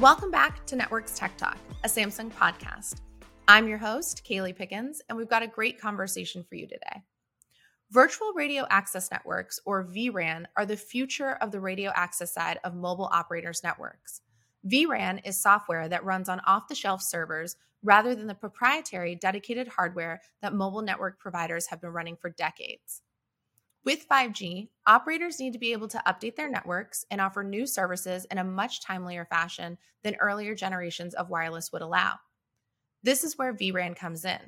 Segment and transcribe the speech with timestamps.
[0.00, 3.00] Welcome back to Networks Tech Talk, a Samsung podcast.
[3.48, 7.02] I'm your host, Kaylee Pickens, and we've got a great conversation for you today.
[7.90, 12.76] Virtual Radio Access Networks, or vRAN, are the future of the radio access side of
[12.76, 14.20] mobile operators' networks.
[14.64, 19.66] vRAN is software that runs on off the shelf servers rather than the proprietary dedicated
[19.66, 23.02] hardware that mobile network providers have been running for decades.
[23.84, 28.26] With 5G, operators need to be able to update their networks and offer new services
[28.30, 32.14] in a much timelier fashion than earlier generations of wireless would allow.
[33.02, 34.40] This is where vRAN comes in.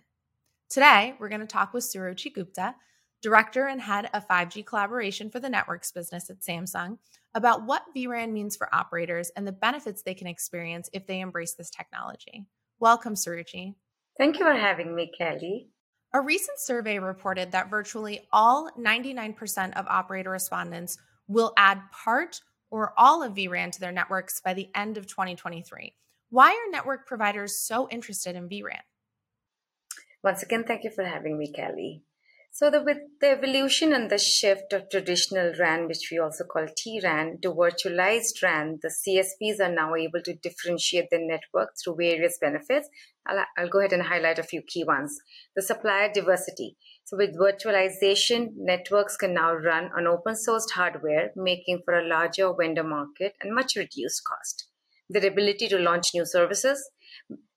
[0.68, 2.74] Today, we're going to talk with Suruchi Gupta,
[3.22, 6.98] Director and Head of 5G Collaboration for the Networks business at Samsung,
[7.34, 11.54] about what vRAN means for operators and the benefits they can experience if they embrace
[11.54, 12.46] this technology.
[12.78, 13.74] Welcome, Suruchi.
[14.18, 15.68] Thank you for having me, Kelly.
[16.12, 22.92] A recent survey reported that virtually all 99% of operator respondents will add part or
[22.96, 25.94] all of vRAN to their networks by the end of 2023.
[26.30, 28.82] Why are network providers so interested in vRAN?
[30.24, 32.02] Once again, thank you for having me, Kelly.
[32.52, 36.66] So the, with the evolution and the shift of traditional RAN, which we also call
[36.76, 42.38] T-RAN, to virtualized RAN, the CSPs are now able to differentiate their network through various
[42.40, 42.88] benefits.
[43.24, 45.16] I'll, I'll go ahead and highlight a few key ones.
[45.54, 46.76] The supplier diversity.
[47.04, 52.52] So with virtualization, networks can now run on open sourced hardware, making for a larger
[52.52, 54.66] vendor market and much reduced cost.
[55.08, 56.90] The ability to launch new services,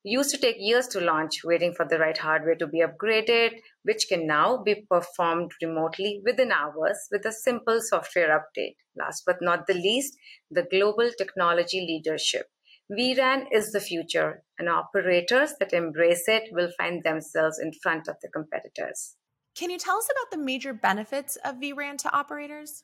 [0.04, 3.54] used to take years to launch, waiting for the right hardware to be upgraded,
[3.84, 8.76] which can now be performed remotely within hours with a simple software update.
[8.96, 10.18] Last but not the least,
[10.50, 12.48] the global technology leadership.
[12.92, 18.16] vRAN is the future, and operators that embrace it will find themselves in front of
[18.22, 19.16] the competitors.
[19.56, 22.84] Can you tell us about the major benefits of vRAN to operators?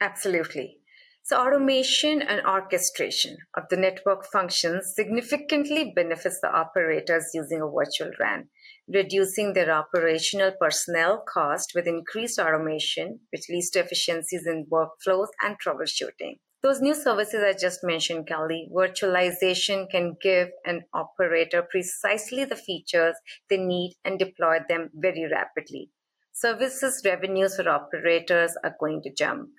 [0.00, 0.78] Absolutely.
[1.22, 8.12] So, automation and orchestration of the network functions significantly benefits the operators using a virtual
[8.18, 8.48] RAN,
[8.92, 15.56] reducing their operational personnel cost with increased automation, which leads to efficiencies in workflows and
[15.64, 16.38] troubleshooting.
[16.60, 23.14] Those new services I just mentioned, Kelly, virtualization can give an operator precisely the features
[23.48, 25.90] they need and deploy them very rapidly.
[26.32, 29.50] Services revenues for operators are going to jump.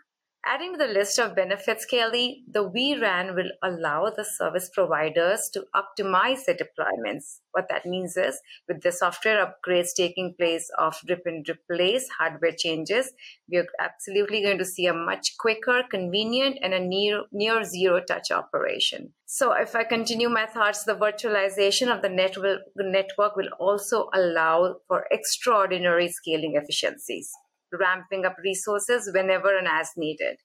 [0.45, 5.65] Adding to the list of benefits, Kelly, the vRAN will allow the service providers to
[5.75, 7.41] optimize their deployments.
[7.51, 12.53] What that means is, with the software upgrades taking place of rip and replace hardware
[12.57, 13.11] changes,
[13.51, 17.99] we are absolutely going to see a much quicker, convenient, and a near, near zero
[17.99, 19.13] touch operation.
[19.25, 24.09] So, if I continue my thoughts, the virtualization of the network, the network will also
[24.13, 27.29] allow for extraordinary scaling efficiencies
[27.77, 30.37] ramping up resources whenever and as needed.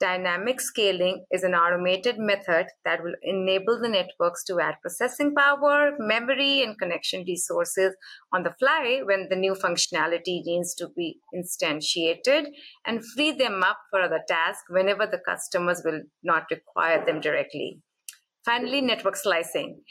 [0.00, 5.92] Dynamic scaling is an automated method that will enable the networks to add processing power,
[5.98, 7.94] memory, and connection resources
[8.32, 12.46] on the fly when the new functionality needs to be instantiated
[12.86, 17.82] and free them up for other tasks whenever the customers will not require them directly.
[18.42, 19.82] Finally, network slicing.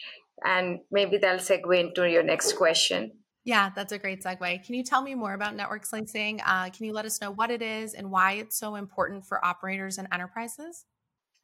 [0.43, 3.11] And maybe that'll segue into your next question.
[3.49, 4.63] Yeah, that's a great segue.
[4.63, 6.39] Can you tell me more about network slicing?
[6.45, 9.43] Uh, can you let us know what it is and why it's so important for
[9.43, 10.85] operators and enterprises?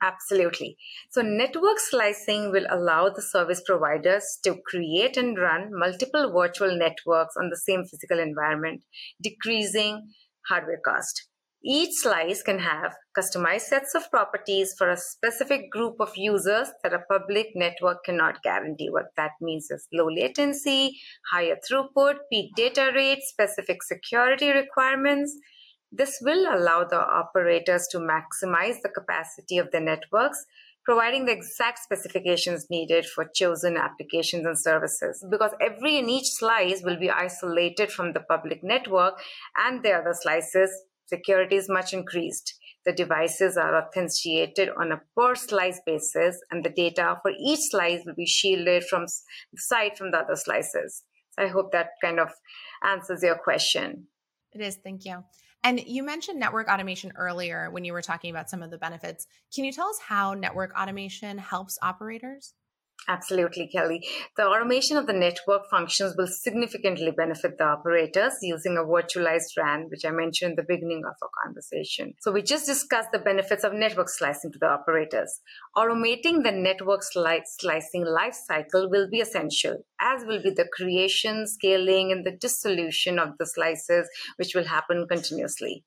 [0.04, 0.78] Absolutely.
[1.10, 7.34] So, network slicing will allow the service providers to create and run multiple virtual networks
[7.42, 8.84] on the same physical environment,
[9.20, 10.10] decreasing
[10.48, 11.28] hardware cost.
[11.64, 16.94] Each slice can have customized sets of properties for a specific group of users that
[16.94, 18.90] a public network cannot guarantee.
[18.90, 21.00] What that means is low latency,
[21.32, 25.36] higher throughput, peak data rates, specific security requirements.
[25.92, 30.46] This will allow the operators to maximize the capacity of the networks
[30.86, 36.84] providing the exact specifications needed for chosen applications and services because every and each slice
[36.84, 39.20] will be isolated from the public network
[39.66, 40.70] and the other slices
[41.08, 42.54] security is much increased.
[42.86, 48.02] The devices are authenticated on a per slice basis, and the data for each slice
[48.06, 49.06] will be shielded from
[49.52, 51.04] the from the other slices.
[51.32, 52.30] So I hope that kind of
[52.84, 54.08] answers your question.
[54.54, 54.78] It is.
[54.84, 55.24] Thank you.
[55.64, 59.26] And you mentioned network automation earlier when you were talking about some of the benefits.
[59.54, 62.54] Can you tell us how network automation helps operators?
[63.08, 64.04] Absolutely, Kelly.
[64.36, 69.88] The automation of the network functions will significantly benefit the operators using a virtualized RAN,
[69.90, 72.16] which I mentioned in the beginning of our conversation.
[72.20, 75.42] So, we just discussed the benefits of network slicing to the operators.
[75.78, 82.12] Automating the network sli- slicing lifecycle will be essential, as will be the creation, scaling,
[82.12, 85.84] and the dissolution of the slices, which will happen continuously.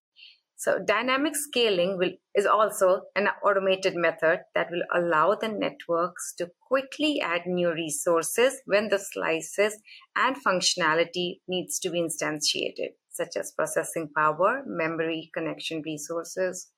[0.59, 6.51] So dynamic scaling will, is also an automated method that will allow the networks to
[6.67, 9.81] quickly add new resources when the slices
[10.17, 16.73] and functionality needs to be instantiated, such as processing power, memory, connection resources,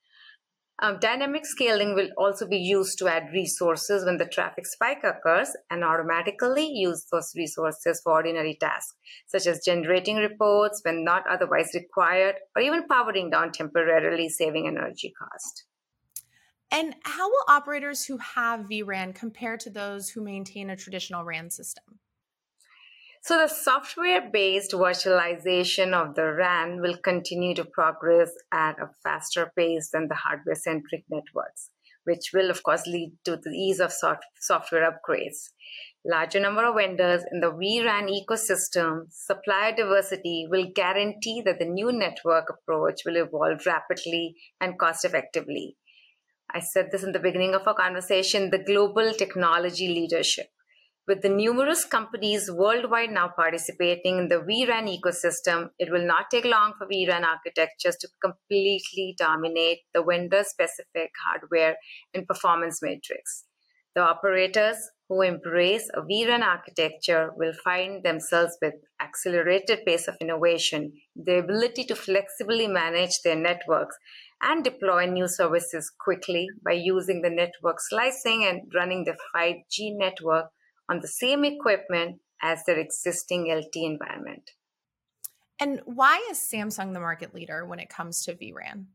[0.81, 5.51] um, dynamic scaling will also be used to add resources when the traffic spike occurs
[5.71, 8.97] and automatically use those resources for ordinary tasks,
[9.27, 15.13] such as generating reports when not otherwise required, or even powering down temporarily, saving energy
[15.19, 15.65] cost.
[16.73, 21.51] And how will operators who have vRAN compare to those who maintain a traditional RAN
[21.51, 21.99] system?
[23.23, 29.91] So the software-based virtualization of the RAN will continue to progress at a faster pace
[29.93, 31.69] than the hardware-centric networks,
[32.05, 35.51] which will of course lead to the ease of soft- software upgrades.
[36.03, 41.93] Larger number of vendors in the vRAN ecosystem, supplier diversity will guarantee that the new
[41.93, 45.77] network approach will evolve rapidly and cost effectively.
[46.51, 50.49] I said this in the beginning of our conversation, the global technology leadership
[51.11, 56.45] with the numerous companies worldwide now participating in the vRAN ecosystem, it will not take
[56.45, 61.75] long for vRAN architectures to completely dominate the vendor specific hardware
[62.15, 63.45] and performance matrix.
[63.97, 64.77] The operators
[65.09, 71.87] who embrace a vRAN architecture will find themselves with accelerated pace of innovation, the ability
[71.87, 73.97] to flexibly manage their networks
[74.41, 80.53] and deploy new services quickly by using the network slicing and running the 5G network
[80.91, 84.51] on the same equipment as their existing LTE environment.
[85.61, 88.87] And why is Samsung the market leader when it comes to vRAN?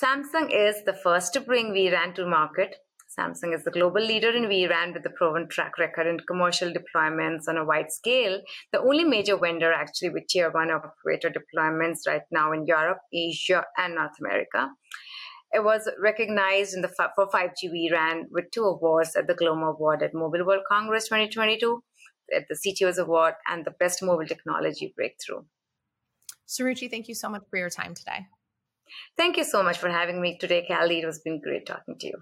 [0.00, 2.76] Samsung is the first to bring vRAN to market.
[3.18, 7.48] Samsung is the global leader in vRAN with a proven track record in commercial deployments
[7.48, 8.40] on a wide scale.
[8.72, 13.64] The only major vendor actually with tier one operator deployments right now in Europe, Asia,
[13.78, 14.68] and North America.
[15.54, 20.02] It was recognized in the for 5G vRAN with two awards at the GLOMO Award
[20.02, 21.80] at Mobile World Congress 2022,
[22.34, 25.44] at the CTO's Award, and the Best Mobile Technology Breakthrough.
[26.48, 28.26] Suruchi, thank you so much for your time today.
[29.16, 30.98] Thank you so much for having me today, Callie.
[30.98, 32.18] It has been great talking to you.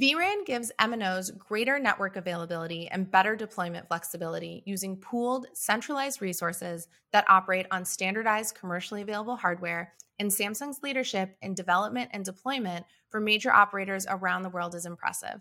[0.00, 7.28] vRAN gives MNOs greater network availability and better deployment flexibility using pooled, centralized resources that
[7.28, 13.52] operate on standardized commercially available hardware and Samsung's leadership in development and deployment for major
[13.52, 15.40] operators around the world is impressive.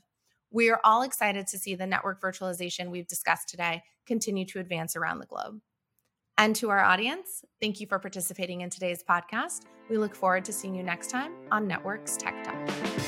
[0.52, 4.96] We are all excited to see the network virtualization we've discussed today continue to advance
[4.96, 5.60] around the globe.
[6.38, 9.62] And to our audience, thank you for participating in today's podcast.
[9.90, 13.07] We look forward to seeing you next time on Networks Tech Talk.